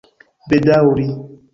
[0.49, 1.07] bedaŭri